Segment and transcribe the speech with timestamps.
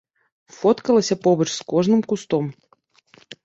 [0.57, 2.45] Фоткалася побач з кожным кустом.